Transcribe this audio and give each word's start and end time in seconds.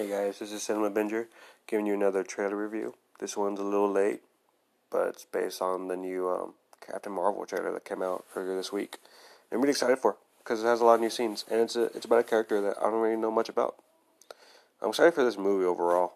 Hey 0.00 0.08
guys, 0.08 0.38
this 0.38 0.50
is 0.50 0.62
Cinema 0.62 0.90
Binger 0.90 1.26
giving 1.66 1.84
you 1.84 1.92
another 1.92 2.22
trailer 2.22 2.56
review. 2.56 2.94
This 3.18 3.36
one's 3.36 3.60
a 3.60 3.62
little 3.62 3.92
late, 3.92 4.22
but 4.90 5.08
it's 5.08 5.26
based 5.26 5.60
on 5.60 5.88
the 5.88 5.96
new 5.96 6.26
um, 6.26 6.54
Captain 6.80 7.12
Marvel 7.12 7.44
trailer 7.44 7.70
that 7.72 7.84
came 7.84 8.00
out 8.00 8.24
earlier 8.34 8.56
this 8.56 8.72
week. 8.72 8.96
I'm 9.52 9.60
really 9.60 9.72
excited 9.72 9.98
for 9.98 10.16
because 10.38 10.64
it 10.64 10.66
has 10.66 10.80
a 10.80 10.86
lot 10.86 10.94
of 10.94 11.00
new 11.02 11.10
scenes 11.10 11.44
and 11.50 11.60
it's 11.60 11.76
a, 11.76 11.82
it's 11.94 12.06
about 12.06 12.20
a 12.20 12.22
character 12.22 12.62
that 12.62 12.78
I 12.78 12.84
don't 12.84 13.02
really 13.02 13.20
know 13.20 13.30
much 13.30 13.50
about. 13.50 13.76
I'm 14.80 14.88
excited 14.88 15.12
for 15.12 15.22
this 15.22 15.36
movie 15.36 15.66
overall. 15.66 16.14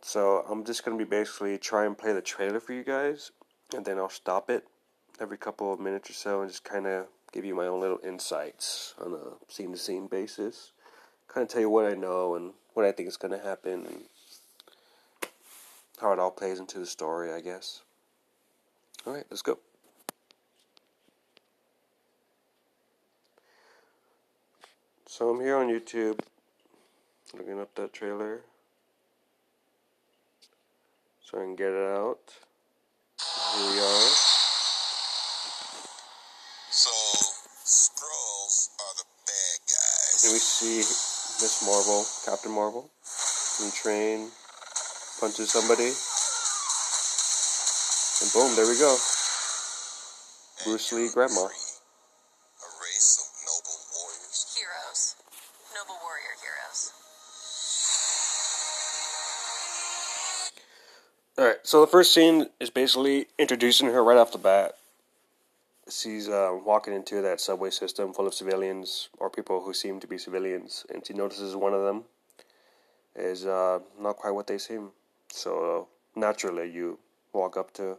So 0.00 0.46
I'm 0.48 0.64
just 0.64 0.84
gonna 0.84 0.96
be 0.96 1.02
basically 1.02 1.58
try 1.58 1.84
and 1.84 1.98
play 1.98 2.12
the 2.12 2.22
trailer 2.22 2.60
for 2.60 2.74
you 2.74 2.84
guys, 2.84 3.32
and 3.74 3.84
then 3.84 3.98
I'll 3.98 4.08
stop 4.08 4.50
it 4.50 4.68
every 5.18 5.36
couple 5.36 5.72
of 5.72 5.80
minutes 5.80 6.10
or 6.10 6.14
so 6.14 6.42
and 6.42 6.48
just 6.48 6.62
kind 6.62 6.86
of 6.86 7.08
give 7.32 7.44
you 7.44 7.56
my 7.56 7.66
own 7.66 7.80
little 7.80 7.98
insights 8.06 8.94
on 9.04 9.14
a 9.14 9.52
scene 9.52 9.72
to 9.72 9.78
scene 9.78 10.06
basis 10.06 10.70
kind 11.28 11.44
of 11.44 11.48
tell 11.48 11.60
you 11.60 11.70
what 11.70 11.86
I 11.86 11.94
know 11.94 12.34
and 12.34 12.52
what 12.74 12.84
I 12.84 12.92
think 12.92 13.08
is 13.08 13.16
going 13.16 13.32
to 13.32 13.46
happen 13.46 13.86
and 13.86 14.02
how 16.00 16.12
it 16.12 16.18
all 16.18 16.30
plays 16.30 16.58
into 16.58 16.78
the 16.78 16.86
story, 16.86 17.32
I 17.32 17.40
guess. 17.40 17.82
All 19.06 19.14
right, 19.14 19.24
let's 19.30 19.42
go. 19.42 19.58
So 25.06 25.30
I'm 25.30 25.40
here 25.40 25.56
on 25.56 25.68
YouTube 25.68 26.20
looking 27.36 27.60
up 27.60 27.74
that 27.74 27.92
trailer 27.92 28.40
so 31.20 31.38
I 31.38 31.42
can 31.42 31.56
get 31.56 31.72
it 31.72 31.96
out. 31.96 32.20
Here 33.56 33.70
we 33.70 33.78
are. 33.80 34.08
So, 36.70 36.90
Skrulls 37.64 38.70
are 38.78 38.94
the 38.96 39.04
bad 39.26 39.58
guys. 39.66 40.24
And 40.24 40.32
we 40.32 40.38
see 40.38 41.07
Miss 41.40 41.62
Marvel, 41.64 42.04
Captain 42.24 42.50
Marvel, 42.50 42.90
in 43.62 43.70
train, 43.70 44.28
punches 45.20 45.52
somebody, 45.52 45.94
and 48.20 48.32
boom, 48.32 48.56
there 48.56 48.66
we 48.66 48.76
go. 48.76 48.96
Bruce 50.64 50.92
Lee 50.92 51.08
Grandma. 51.14 51.42
A 51.42 51.46
race 52.82 53.22
of 53.22 53.30
noble 53.46 53.78
warriors. 53.94 54.58
Heroes. 54.58 55.14
Noble 55.76 55.98
warrior 56.02 56.34
heroes. 56.42 56.92
Alright, 61.38 61.62
so 61.62 61.80
the 61.80 61.86
first 61.86 62.12
scene 62.12 62.48
is 62.58 62.70
basically 62.70 63.28
introducing 63.38 63.86
her 63.86 64.02
right 64.02 64.18
off 64.18 64.32
the 64.32 64.38
bat 64.38 64.77
she's 65.88 66.28
uh, 66.28 66.56
walking 66.64 66.94
into 66.94 67.22
that 67.22 67.40
subway 67.40 67.70
system 67.70 68.12
full 68.12 68.26
of 68.26 68.34
civilians 68.34 69.08
or 69.18 69.30
people 69.30 69.60
who 69.60 69.72
seem 69.72 70.00
to 70.00 70.06
be 70.06 70.18
civilians, 70.18 70.84
and 70.92 71.06
she 71.06 71.14
notices 71.14 71.56
one 71.56 71.74
of 71.74 71.82
them 71.82 72.04
is 73.16 73.46
uh, 73.46 73.80
not 74.00 74.16
quite 74.16 74.30
what 74.30 74.46
they 74.46 74.58
seem. 74.58 74.90
So 75.30 75.88
uh, 76.16 76.20
naturally, 76.20 76.70
you 76.70 76.98
walk 77.32 77.56
up 77.56 77.72
to 77.74 77.96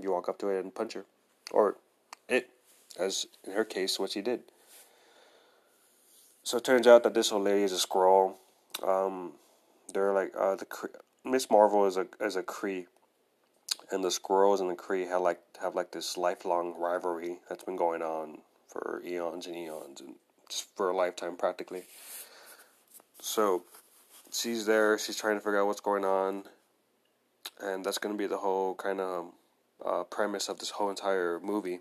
you 0.00 0.12
walk 0.12 0.28
up 0.28 0.38
to 0.38 0.48
it 0.48 0.62
and 0.62 0.74
punch 0.74 0.92
her, 0.92 1.04
or 1.50 1.76
it, 2.28 2.50
as 2.98 3.26
in 3.44 3.52
her 3.52 3.64
case, 3.64 3.98
what 3.98 4.10
she 4.10 4.20
did. 4.20 4.40
So 6.42 6.58
it 6.58 6.64
turns 6.64 6.86
out 6.86 7.02
that 7.02 7.14
this 7.14 7.32
old 7.32 7.44
lady 7.44 7.62
is 7.62 7.72
a 7.72 7.86
Skrull. 7.86 8.34
Um, 8.86 9.32
they're 9.92 10.12
like 10.12 10.32
uh, 10.38 10.56
the 10.56 10.66
Miss 11.24 11.50
Marvel 11.50 11.86
is 11.86 11.96
a 11.96 12.06
is 12.20 12.36
a 12.36 12.42
Kree 12.42 12.86
and 13.90 14.02
the 14.02 14.08
Skrulls 14.08 14.60
and 14.60 14.70
the 14.70 14.74
Kree 14.74 15.08
have 15.08 15.22
like 15.22 15.40
have 15.60 15.74
like 15.74 15.92
this 15.92 16.16
lifelong 16.16 16.74
rivalry 16.78 17.38
that's 17.48 17.64
been 17.64 17.76
going 17.76 18.02
on 18.02 18.38
for 18.68 19.02
eons 19.04 19.46
and 19.46 19.56
eons 19.56 20.00
and 20.00 20.14
just 20.48 20.68
for 20.76 20.90
a 20.90 20.96
lifetime 20.96 21.36
practically. 21.36 21.84
So 23.20 23.64
she's 24.32 24.66
there, 24.66 24.98
she's 24.98 25.16
trying 25.16 25.36
to 25.36 25.40
figure 25.40 25.60
out 25.60 25.66
what's 25.66 25.80
going 25.80 26.04
on, 26.04 26.44
and 27.60 27.84
that's 27.84 27.98
going 27.98 28.14
to 28.14 28.18
be 28.18 28.26
the 28.26 28.38
whole 28.38 28.74
kind 28.74 29.00
of 29.00 29.32
uh, 29.84 30.04
premise 30.04 30.48
of 30.48 30.58
this 30.58 30.70
whole 30.70 30.90
entire 30.90 31.40
movie 31.40 31.80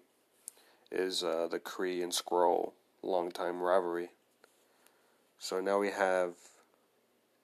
is 0.92 1.24
uh, 1.24 1.48
the 1.50 1.60
Kree 1.60 2.04
and 2.04 2.12
Skrull 2.12 2.74
long-time 3.02 3.62
rivalry. 3.62 4.10
So 5.40 5.60
now 5.62 5.80
we 5.80 5.92
have. 5.92 6.34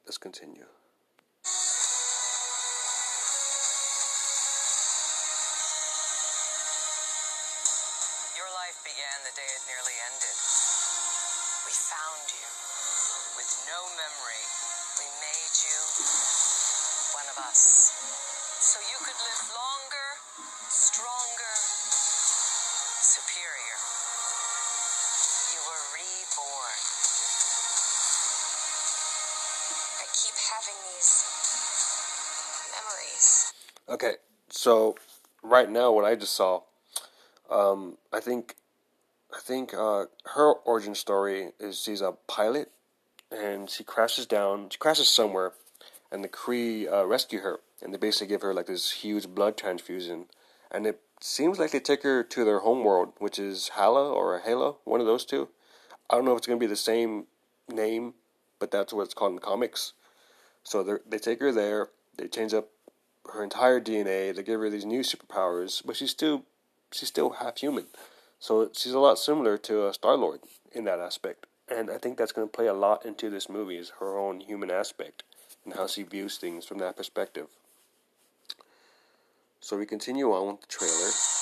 Let's 0.05 0.17
continue. 0.17 0.65
Began 8.87 9.17
the 9.27 9.35
day 9.35 9.49
it 9.51 9.63
nearly 9.67 9.95
ended. 10.07 10.37
We 11.67 11.73
found 11.75 12.23
you. 12.31 12.47
With 13.35 13.51
no 13.67 13.79
memory, 13.99 14.43
we 14.95 15.07
made 15.19 15.55
you 15.59 15.79
one 17.11 17.27
of 17.27 17.37
us. 17.43 17.91
So 18.63 18.79
you 18.79 18.97
could 19.03 19.19
live 19.19 19.41
longer, 19.51 20.07
stronger, 20.71 21.55
superior. 23.03 23.77
You 25.51 25.61
were 25.67 25.83
reborn. 25.91 26.79
I 29.99 30.05
keep 30.15 30.35
having 30.47 30.79
these 30.95 31.11
memories. 32.71 33.53
Okay, 33.91 34.15
so 34.47 34.95
right 35.43 35.69
now, 35.69 35.91
what 35.91 36.05
I 36.05 36.15
just 36.15 36.35
saw, 36.35 36.61
um, 37.49 37.97
I 38.13 38.19
think 38.19 38.55
I 39.33 39.39
think 39.39 39.73
uh, 39.73 40.05
her 40.33 40.53
origin 40.65 40.95
story 40.95 41.51
is 41.59 41.81
she's 41.81 42.01
a 42.01 42.13
pilot, 42.27 42.71
and 43.31 43.69
she 43.69 43.83
crashes 43.83 44.25
down. 44.25 44.69
She 44.69 44.77
crashes 44.77 45.07
somewhere, 45.07 45.53
and 46.11 46.23
the 46.23 46.29
Kree 46.29 46.91
uh, 46.91 47.05
rescue 47.05 47.39
her, 47.39 47.59
and 47.81 47.93
they 47.93 47.97
basically 47.97 48.27
give 48.27 48.41
her 48.41 48.53
like 48.53 48.65
this 48.65 48.91
huge 48.91 49.27
blood 49.27 49.57
transfusion, 49.57 50.25
and 50.69 50.85
it 50.85 50.99
seems 51.21 51.59
like 51.59 51.71
they 51.71 51.79
take 51.79 52.03
her 52.03 52.23
to 52.23 52.43
their 52.43 52.59
home 52.59 52.83
world, 52.83 53.13
which 53.19 53.39
is 53.39 53.69
Hala 53.69 54.11
or 54.11 54.39
Halo, 54.39 54.79
one 54.83 54.99
of 54.99 55.05
those 55.05 55.23
two. 55.23 55.49
I 56.09 56.15
don't 56.15 56.25
know 56.25 56.33
if 56.33 56.39
it's 56.39 56.47
gonna 56.47 56.59
be 56.59 56.67
the 56.67 56.75
same 56.75 57.27
name, 57.69 58.15
but 58.59 58.71
that's 58.71 58.91
what 58.91 59.03
it's 59.03 59.13
called 59.13 59.31
in 59.31 59.35
the 59.35 59.41
comics. 59.41 59.93
So 60.63 60.99
they 61.07 61.17
take 61.17 61.39
her 61.39 61.51
there. 61.51 61.89
They 62.17 62.27
change 62.27 62.53
up 62.53 62.69
her 63.31 63.43
entire 63.43 63.79
DNA. 63.79 64.35
They 64.35 64.43
give 64.43 64.59
her 64.59 64.69
these 64.69 64.85
new 64.85 65.01
superpowers, 65.01 65.81
but 65.85 65.95
she's 65.95 66.11
still 66.11 66.43
she's 66.91 67.09
still 67.09 67.31
half 67.31 67.57
human. 67.59 67.87
So 68.41 68.71
she's 68.73 68.93
a 68.93 68.99
lot 68.99 69.19
similar 69.19 69.55
to 69.59 69.83
uh, 69.83 69.91
Star 69.93 70.17
Lord 70.17 70.39
in 70.71 70.83
that 70.85 70.99
aspect, 70.99 71.45
and 71.69 71.91
I 71.91 71.99
think 71.99 72.17
that's 72.17 72.31
going 72.31 72.47
to 72.47 72.51
play 72.51 72.65
a 72.65 72.73
lot 72.73 73.05
into 73.05 73.29
this 73.29 73.47
movie 73.47 73.77
is 73.77 73.93
her 73.99 74.17
own 74.17 74.39
human 74.39 74.71
aspect 74.71 75.21
and 75.63 75.75
how 75.75 75.85
she 75.85 76.01
views 76.01 76.37
things 76.37 76.65
from 76.65 76.79
that 76.79 76.97
perspective. 76.97 77.49
So 79.59 79.77
we 79.77 79.85
continue 79.85 80.31
on 80.31 80.53
with 80.53 80.61
the 80.61 80.67
trailer. 80.67 81.40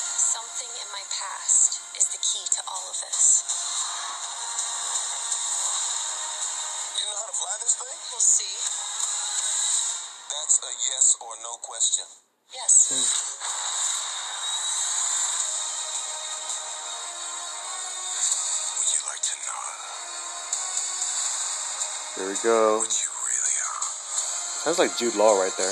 There 22.20 22.28
we 22.28 22.36
go. 22.44 22.84
Sounds 22.84 24.78
like 24.78 24.98
Jude 24.98 25.16
Law 25.16 25.40
right 25.40 25.56
there. 25.58 25.72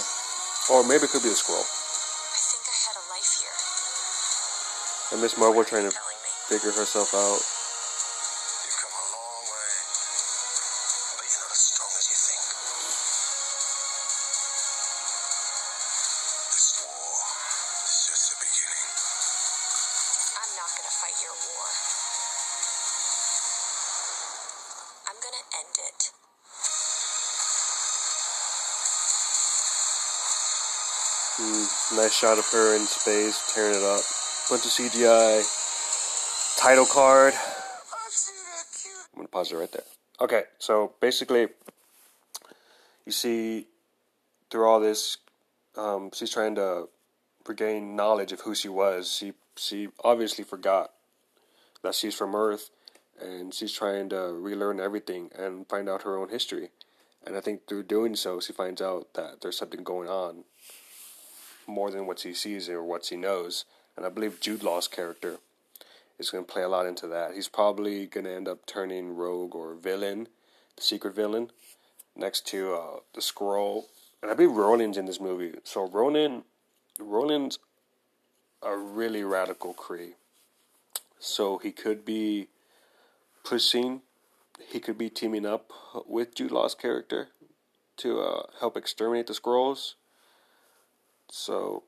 Or 0.71 0.81
maybe 0.87 1.03
it 1.03 1.09
could 1.11 1.21
be 1.21 1.27
the 1.27 1.35
Skrull. 1.35 1.59
I 1.59 2.39
think 2.39 2.63
I 2.63 2.75
had 2.87 2.95
a 2.95 3.03
life 3.11 3.27
here. 3.35 3.51
And 5.11 5.21
Miss 5.21 5.37
Marvel 5.37 5.65
trying 5.65 5.91
to 5.91 5.95
figure 6.47 6.71
herself 6.71 7.13
out. 7.13 7.56
Nice 31.95 32.13
shot 32.13 32.37
of 32.37 32.45
her 32.51 32.75
in 32.75 32.81
space, 32.81 33.53
tearing 33.53 33.75
it 33.75 33.83
up. 33.83 34.01
Bunch 34.49 34.65
of 34.65 34.71
CGI. 34.71 35.43
Title 36.59 36.85
card. 36.85 37.33
I'm 39.13 39.17
gonna 39.17 39.27
pause 39.27 39.51
it 39.51 39.55
right 39.55 39.71
there. 39.71 39.83
Okay, 40.19 40.43
so 40.59 40.93
basically, 40.99 41.47
you 43.05 43.11
see 43.11 43.67
through 44.49 44.67
all 44.67 44.79
this, 44.79 45.17
um, 45.75 46.09
she's 46.13 46.31
trying 46.31 46.55
to 46.55 46.89
regain 47.47 47.95
knowledge 47.95 48.31
of 48.31 48.41
who 48.41 48.53
she 48.53 48.69
was. 48.69 49.11
She 49.13 49.33
she 49.55 49.89
obviously 50.03 50.43
forgot 50.43 50.91
that 51.83 51.95
she's 51.95 52.15
from 52.15 52.35
Earth, 52.35 52.69
and 53.21 53.53
she's 53.53 53.71
trying 53.71 54.09
to 54.09 54.33
relearn 54.33 54.79
everything 54.79 55.31
and 55.37 55.67
find 55.67 55.87
out 55.87 56.03
her 56.03 56.17
own 56.17 56.29
history. 56.29 56.69
And 57.25 57.35
I 57.35 57.41
think 57.41 57.67
through 57.67 57.83
doing 57.83 58.15
so, 58.15 58.39
she 58.39 58.53
finds 58.53 58.81
out 58.81 59.13
that 59.13 59.41
there's 59.41 59.57
something 59.57 59.83
going 59.83 60.09
on 60.09 60.43
more 61.67 61.91
than 61.91 62.07
what 62.07 62.21
he 62.21 62.33
sees 62.33 62.69
or 62.69 62.83
what 62.83 63.05
he 63.07 63.15
knows. 63.15 63.65
And 63.95 64.05
I 64.05 64.09
believe 64.09 64.39
Jude 64.39 64.63
Law's 64.63 64.87
character 64.87 65.37
is 66.17 66.29
going 66.29 66.45
to 66.45 66.51
play 66.51 66.63
a 66.63 66.69
lot 66.69 66.85
into 66.85 67.07
that. 67.07 67.33
He's 67.33 67.47
probably 67.47 68.05
going 68.05 68.25
to 68.25 68.33
end 68.33 68.47
up 68.47 68.65
turning 68.65 69.15
rogue 69.15 69.55
or 69.55 69.75
villain, 69.75 70.27
the 70.75 70.81
secret 70.81 71.15
villain, 71.15 71.51
next 72.15 72.47
to 72.47 72.73
uh, 72.73 72.99
the 73.13 73.21
Skrull. 73.21 73.85
And 74.21 74.31
I 74.31 74.33
believe 74.33 74.55
Ronan's 74.55 74.97
in 74.97 75.05
this 75.05 75.19
movie. 75.19 75.53
So 75.63 75.87
Ronan, 75.87 76.43
Ronan's 76.99 77.59
a 78.63 78.75
really 78.75 79.23
radical 79.23 79.73
Kree. 79.73 80.13
So 81.19 81.57
he 81.57 81.71
could 81.71 82.05
be 82.05 82.47
pushing, 83.43 84.01
he 84.67 84.79
could 84.79 84.97
be 84.97 85.09
teaming 85.09 85.45
up 85.45 85.71
with 86.07 86.35
Jude 86.35 86.51
Law's 86.51 86.75
character 86.75 87.29
to 87.97 88.19
uh, 88.19 88.43
help 88.59 88.77
exterminate 88.77 89.27
the 89.27 89.33
Skrulls. 89.33 89.93
So 91.29 91.83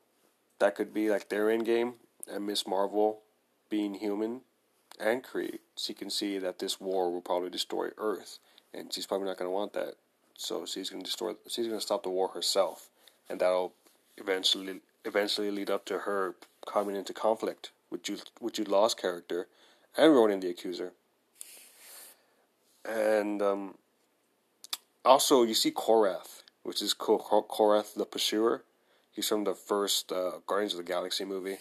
that 0.58 0.74
could 0.74 0.92
be 0.92 1.10
like 1.10 1.28
their 1.28 1.50
end 1.50 1.66
game, 1.66 1.94
and 2.30 2.46
Miss 2.46 2.66
Marvel 2.66 3.20
being 3.68 3.94
human 3.94 4.42
and 5.00 5.24
Kree, 5.24 5.58
she 5.76 5.94
can 5.94 6.10
see 6.10 6.38
that 6.38 6.58
this 6.58 6.80
war 6.80 7.10
will 7.10 7.22
probably 7.22 7.48
destroy 7.48 7.88
Earth, 7.96 8.38
and 8.74 8.92
she's 8.92 9.06
probably 9.06 9.26
not 9.26 9.38
going 9.38 9.48
to 9.48 9.54
want 9.54 9.72
that. 9.72 9.94
So 10.36 10.66
she's 10.66 10.90
going 10.90 11.02
to 11.02 11.06
destroy. 11.06 11.34
She's 11.48 11.66
going 11.66 11.78
to 11.78 11.84
stop 11.84 12.02
the 12.02 12.10
war 12.10 12.28
herself, 12.28 12.90
and 13.28 13.40
that'll 13.40 13.72
eventually 14.18 14.80
eventually 15.04 15.50
lead 15.50 15.70
up 15.70 15.84
to 15.86 16.00
her 16.00 16.34
coming 16.66 16.96
into 16.96 17.14
conflict 17.14 17.70
with 17.90 18.02
Jude, 18.02 18.22
with 18.40 18.54
Jude 18.54 18.68
Law's 18.68 18.94
character 18.94 19.48
and 19.96 20.14
Ronan 20.14 20.40
the 20.40 20.50
Accuser. 20.50 20.92
And 22.88 23.40
um, 23.42 23.74
also, 25.04 25.42
you 25.42 25.54
see 25.54 25.70
Korath, 25.70 26.42
which 26.62 26.82
is 26.82 26.94
Korath 26.94 27.94
the 27.94 28.06
Pursuer. 28.06 28.62
He's 29.12 29.28
from 29.28 29.44
the 29.44 29.54
first 29.54 30.12
uh, 30.12 30.40
Guardians 30.46 30.72
of 30.72 30.78
the 30.78 30.84
Galaxy 30.84 31.24
movie. 31.24 31.58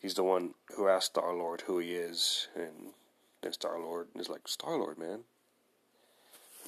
He's 0.00 0.14
the 0.14 0.24
one 0.24 0.54
who 0.76 0.88
asked 0.88 1.12
Star 1.12 1.34
Lord 1.34 1.62
who 1.62 1.78
he 1.78 1.92
is, 1.92 2.48
and 2.56 2.94
then 3.42 3.52
Star 3.52 3.78
Lord 3.78 4.08
is 4.16 4.28
like, 4.28 4.48
Star 4.48 4.76
Lord, 4.76 4.98
man. 4.98 5.20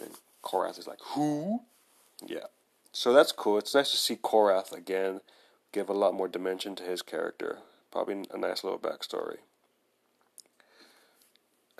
And 0.02 0.12
Korath 0.42 0.78
is 0.78 0.86
like, 0.86 1.00
who? 1.00 1.60
Yeah. 2.24 2.46
So 2.92 3.12
that's 3.12 3.32
cool. 3.32 3.58
It's 3.58 3.74
nice 3.74 3.90
to 3.90 3.96
see 3.96 4.16
Korath 4.16 4.72
again, 4.72 5.22
give 5.72 5.88
a 5.88 5.94
lot 5.94 6.14
more 6.14 6.28
dimension 6.28 6.74
to 6.76 6.82
his 6.82 7.00
character. 7.00 7.58
Probably 7.90 8.24
a 8.30 8.38
nice 8.38 8.62
little 8.62 8.78
backstory. 8.78 9.38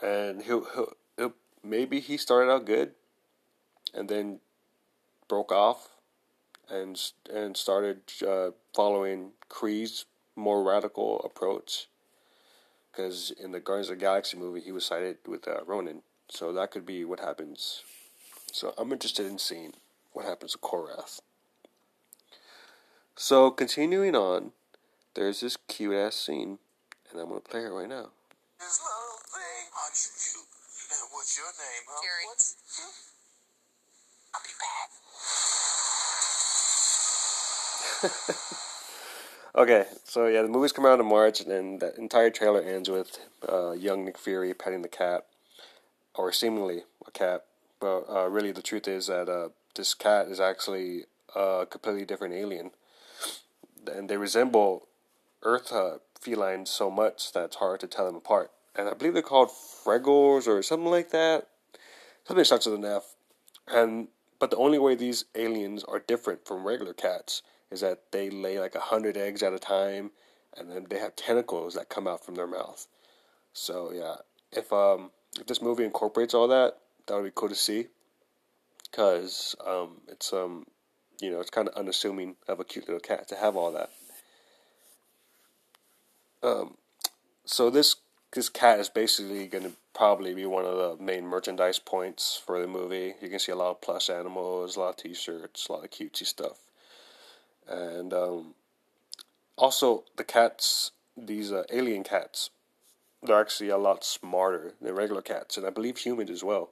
And 0.02 0.42
he'll, 0.42 0.66
he'll, 0.74 0.92
he'll 1.18 1.34
maybe 1.62 2.00
he 2.00 2.16
started 2.16 2.50
out 2.50 2.64
good, 2.64 2.92
and 3.94 4.08
then 4.08 4.40
broke 5.28 5.52
off, 5.52 5.88
and 6.72 6.98
and 7.32 7.56
started 7.56 8.00
uh, 8.26 8.50
following 8.74 9.32
Kree's 9.48 10.06
more 10.34 10.62
radical 10.62 11.20
approach. 11.20 11.88
Because 12.90 13.32
in 13.42 13.52
the 13.52 13.60
Guardians 13.60 13.88
of 13.88 13.98
the 13.98 14.04
Galaxy 14.04 14.36
movie, 14.36 14.60
he 14.60 14.72
was 14.72 14.84
sided 14.84 15.16
with 15.26 15.48
uh, 15.48 15.64
Ronan, 15.66 16.02
so 16.28 16.52
that 16.52 16.70
could 16.70 16.84
be 16.84 17.04
what 17.04 17.20
happens. 17.20 17.82
So 18.52 18.74
I'm 18.76 18.92
interested 18.92 19.26
in 19.26 19.38
seeing 19.38 19.72
what 20.12 20.26
happens 20.26 20.52
to 20.52 20.58
Korath. 20.58 21.20
So 23.16 23.50
continuing 23.50 24.14
on, 24.14 24.52
there's 25.14 25.40
this 25.40 25.56
cute 25.68 25.94
ass 25.94 26.16
scene, 26.16 26.58
and 27.10 27.20
I'm 27.20 27.28
gonna 27.28 27.40
play 27.40 27.60
it 27.60 27.68
right 27.68 27.88
now. 27.88 28.08
What's 31.22 31.38
your 31.38 31.46
name, 31.46 31.84
huh? 31.88 32.02
Jerry. 32.02 32.24
What's... 32.26 32.56
I'll 34.34 34.40
be 34.42 34.52
back. 34.58 35.01
Okay, 39.54 39.84
so 40.04 40.28
yeah, 40.28 40.40
the 40.40 40.48
movie's 40.48 40.72
come 40.72 40.86
out 40.86 40.98
in 40.98 41.04
March, 41.04 41.42
and 41.42 41.78
the 41.78 41.94
entire 41.96 42.30
trailer 42.30 42.62
ends 42.62 42.88
with 42.88 43.18
uh, 43.46 43.72
young 43.72 44.02
Nick 44.06 44.16
Fury 44.16 44.54
petting 44.54 44.80
the 44.80 44.88
cat, 44.88 45.26
or 46.14 46.32
seemingly 46.32 46.84
a 47.06 47.10
cat. 47.10 47.44
But 47.78 48.04
uh, 48.08 48.30
really, 48.30 48.52
the 48.52 48.62
truth 48.62 48.88
is 48.88 49.08
that 49.08 49.28
uh, 49.28 49.50
this 49.74 49.92
cat 49.92 50.28
is 50.28 50.40
actually 50.40 51.04
a 51.36 51.66
completely 51.68 52.06
different 52.06 52.32
alien, 52.32 52.70
and 53.86 54.08
they 54.08 54.16
resemble 54.16 54.88
Earth 55.42 55.70
uh, 55.70 55.98
felines 56.18 56.70
so 56.70 56.90
much 56.90 57.32
that 57.32 57.44
it's 57.44 57.56
hard 57.56 57.80
to 57.80 57.86
tell 57.86 58.06
them 58.06 58.16
apart. 58.16 58.52
And 58.74 58.88
I 58.88 58.94
believe 58.94 59.12
they're 59.12 59.22
called 59.22 59.50
Fregors 59.50 60.46
or 60.46 60.62
something 60.62 60.90
like 60.90 61.10
that. 61.10 61.48
Something 62.24 62.46
starts 62.46 62.64
with 62.64 62.76
an 62.76 62.86
F. 62.86 63.16
And 63.68 64.08
but 64.38 64.50
the 64.50 64.56
only 64.56 64.78
way 64.78 64.94
these 64.94 65.26
aliens 65.34 65.84
are 65.84 65.98
different 65.98 66.46
from 66.46 66.66
regular 66.66 66.94
cats 66.94 67.42
is 67.72 67.80
that 67.80 68.12
they 68.12 68.28
lay 68.28 68.60
like 68.60 68.74
a 68.74 68.80
hundred 68.80 69.16
eggs 69.16 69.42
at 69.42 69.54
a 69.54 69.58
time, 69.58 70.10
and 70.56 70.70
then 70.70 70.86
they 70.90 70.98
have 70.98 71.16
tentacles 71.16 71.74
that 71.74 71.88
come 71.88 72.06
out 72.06 72.24
from 72.24 72.34
their 72.34 72.46
mouth. 72.46 72.86
So 73.54 73.90
yeah, 73.92 74.16
if 74.52 74.72
um 74.72 75.10
if 75.40 75.46
this 75.46 75.62
movie 75.62 75.84
incorporates 75.84 76.34
all 76.34 76.48
that, 76.48 76.76
that 77.06 77.14
would 77.14 77.24
be 77.24 77.32
cool 77.34 77.48
to 77.48 77.54
see. 77.54 77.86
Cause 78.92 79.56
um 79.66 80.02
it's 80.06 80.32
um 80.34 80.66
you 81.20 81.30
know 81.30 81.40
it's 81.40 81.50
kind 81.50 81.66
of 81.66 81.74
unassuming 81.74 82.36
of 82.46 82.60
a 82.60 82.64
cute 82.64 82.86
little 82.86 83.00
cat 83.00 83.26
to 83.28 83.36
have 83.36 83.56
all 83.56 83.72
that. 83.72 83.90
Um, 86.42 86.76
so 87.46 87.70
this 87.70 87.96
this 88.34 88.50
cat 88.50 88.80
is 88.80 88.88
basically 88.88 89.46
going 89.46 89.64
to 89.64 89.72
probably 89.94 90.34
be 90.34 90.46
one 90.46 90.64
of 90.64 90.76
the 90.98 91.02
main 91.02 91.26
merchandise 91.26 91.78
points 91.78 92.40
for 92.44 92.60
the 92.60 92.66
movie. 92.66 93.14
You 93.20 93.28
can 93.28 93.38
see 93.38 93.52
a 93.52 93.56
lot 93.56 93.70
of 93.70 93.80
plush 93.82 94.08
animals, 94.08 94.76
a 94.76 94.80
lot 94.80 94.88
of 94.90 94.96
T-shirts, 94.96 95.68
a 95.68 95.72
lot 95.72 95.84
of 95.84 95.90
cutesy 95.90 96.24
stuff 96.24 96.58
and 97.68 98.12
um, 98.12 98.54
also 99.56 100.04
the 100.16 100.24
cats, 100.24 100.92
these 101.16 101.52
uh, 101.52 101.64
alien 101.72 102.04
cats, 102.04 102.50
they're 103.22 103.40
actually 103.40 103.70
a 103.70 103.78
lot 103.78 104.04
smarter 104.04 104.74
than 104.80 104.94
regular 104.94 105.22
cats, 105.22 105.56
and 105.56 105.66
I 105.66 105.70
believe 105.70 105.98
humans 105.98 106.30
as 106.30 106.42
well. 106.42 106.70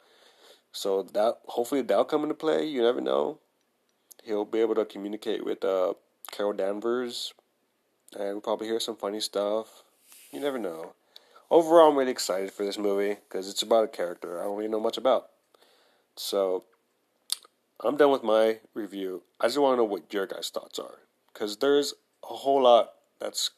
So 0.72 1.02
that 1.02 1.38
hopefully 1.46 1.82
that'll 1.82 2.04
come 2.04 2.22
into 2.22 2.34
play. 2.34 2.64
You 2.64 2.82
never 2.82 3.00
know. 3.00 3.38
He'll 4.24 4.44
be 4.44 4.60
able 4.60 4.74
to 4.74 4.84
communicate 4.84 5.44
with 5.44 5.64
uh, 5.64 5.94
Carol 6.30 6.52
Danvers, 6.52 7.34
and 8.12 8.28
we'll 8.28 8.40
probably 8.40 8.66
hear 8.66 8.80
some 8.80 8.96
funny 8.96 9.20
stuff. 9.20 9.84
You 10.32 10.40
never 10.40 10.58
know. 10.58 10.92
Overall, 11.50 11.90
I'm 11.90 11.98
really 11.98 12.12
excited 12.12 12.52
for 12.52 12.64
this 12.64 12.78
movie 12.78 13.16
because 13.28 13.48
it's 13.48 13.62
about 13.62 13.84
a 13.84 13.88
character 13.88 14.40
I 14.40 14.44
don't 14.44 14.56
really 14.56 14.68
know 14.68 14.80
much 14.80 14.96
about. 14.96 15.30
So 16.16 16.64
I'm 17.82 17.96
done 17.96 18.10
with 18.10 18.22
my 18.22 18.58
review. 18.74 19.22
I 19.40 19.46
just 19.46 19.58
want 19.58 19.74
to 19.74 19.76
know 19.78 19.84
what 19.84 20.12
your 20.12 20.26
guys' 20.26 20.50
thoughts 20.50 20.78
are. 20.78 20.98
Because 21.32 21.56
there's 21.58 21.94
a 22.22 22.34
whole 22.34 22.62
lot 22.62 22.90
that's 23.20 23.50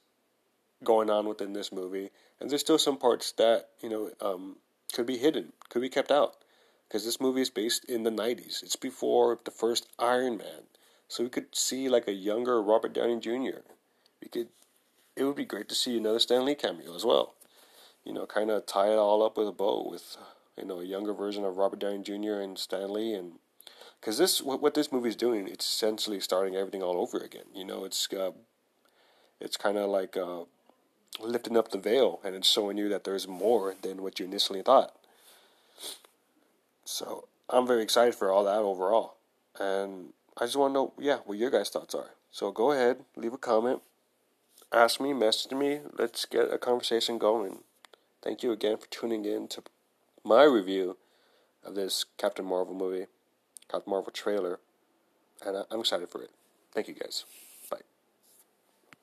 going 0.84 1.10
on 1.10 1.26
within 1.26 1.52
this 1.52 1.72
movie. 1.72 2.10
And 2.40 2.48
there's 2.48 2.60
still 2.60 2.78
some 2.78 2.96
parts 2.96 3.32
that, 3.32 3.70
you 3.80 3.88
know, 3.88 4.10
um, 4.20 4.56
could 4.92 5.06
be 5.06 5.18
hidden, 5.18 5.52
could 5.68 5.82
be 5.82 5.88
kept 5.88 6.12
out. 6.12 6.36
Because 6.86 7.04
this 7.04 7.20
movie 7.20 7.40
is 7.40 7.50
based 7.50 7.84
in 7.86 8.04
the 8.04 8.10
90s. 8.10 8.62
It's 8.62 8.76
before 8.76 9.38
the 9.44 9.50
first 9.50 9.88
Iron 9.98 10.36
Man. 10.36 10.66
So 11.08 11.24
we 11.24 11.30
could 11.30 11.54
see 11.54 11.88
like 11.88 12.06
a 12.06 12.12
younger 12.12 12.62
Robert 12.62 12.92
Downey 12.92 13.18
Jr. 13.18 13.60
We 14.20 14.28
could, 14.30 14.48
it 15.16 15.24
would 15.24 15.36
be 15.36 15.44
great 15.44 15.68
to 15.70 15.74
see 15.74 15.96
another 15.96 16.20
Stan 16.20 16.44
Lee 16.44 16.54
cameo 16.54 16.94
as 16.94 17.04
well. 17.04 17.34
You 18.04 18.12
know, 18.12 18.26
kind 18.26 18.50
of 18.50 18.66
tie 18.66 18.92
it 18.92 18.96
all 18.96 19.22
up 19.22 19.36
with 19.36 19.48
a 19.48 19.52
bow 19.52 19.88
with, 19.90 20.16
you 20.56 20.64
know, 20.64 20.80
a 20.80 20.84
younger 20.84 21.12
version 21.12 21.44
of 21.44 21.56
Robert 21.56 21.80
Downey 21.80 22.02
Jr. 22.02 22.40
and 22.40 22.58
Stan 22.58 22.92
Lee 22.92 23.14
and 23.14 23.32
because 24.02 24.18
this 24.18 24.42
what, 24.42 24.60
what 24.60 24.74
this 24.74 24.90
movie 24.90 25.08
is 25.08 25.16
doing 25.16 25.46
it's 25.48 25.66
essentially 25.66 26.18
starting 26.18 26.56
everything 26.56 26.82
all 26.82 26.98
over 26.98 27.18
again 27.18 27.44
you 27.54 27.64
know? 27.64 27.84
It's 27.84 28.08
uh, 28.12 28.32
it's 29.40 29.56
kind 29.56 29.78
of 29.78 29.88
like 29.90 30.16
uh, 30.16 30.42
lifting 31.20 31.56
up 31.56 31.70
the 31.70 31.78
veil 31.78 32.20
and 32.24 32.34
it's 32.34 32.48
showing 32.48 32.76
you 32.76 32.88
that 32.88 33.04
there's 33.04 33.26
more 33.28 33.74
than 33.82 34.02
what 34.02 34.18
you 34.18 34.26
initially 34.26 34.62
thought. 34.62 34.94
So 36.84 37.28
i'm 37.48 37.66
very 37.66 37.82
excited 37.82 38.14
for 38.14 38.30
all 38.30 38.44
that 38.44 38.58
overall. 38.58 39.14
And 39.58 40.12
i 40.38 40.44
just 40.44 40.56
want 40.56 40.70
to 40.70 40.74
know 40.74 40.92
yeah 40.98 41.18
what 41.24 41.38
your 41.38 41.50
guys 41.50 41.70
thoughts 41.70 41.94
are. 41.94 42.10
So 42.30 42.50
go 42.50 42.72
ahead 42.72 43.04
leave 43.16 43.32
a 43.32 43.38
comment 43.38 43.82
ask 44.72 45.00
me 45.00 45.12
message 45.12 45.52
me 45.52 45.80
let's 45.98 46.24
get 46.24 46.52
a 46.52 46.58
conversation 46.58 47.18
going. 47.18 47.58
Thank 48.22 48.42
you 48.42 48.52
again 48.52 48.78
for 48.78 48.86
tuning 48.86 49.24
in 49.24 49.48
to 49.48 49.62
my 50.24 50.44
review 50.44 50.96
of 51.64 51.74
this 51.74 52.04
captain 52.16 52.44
marvel 52.44 52.74
movie 52.74 53.06
Captain 53.72 53.90
Marvel 53.90 54.12
trailer, 54.12 54.60
and 55.44 55.64
I'm 55.70 55.80
excited 55.80 56.10
for 56.10 56.22
it. 56.22 56.30
Thank 56.72 56.88
you 56.88 56.94
guys. 56.94 57.24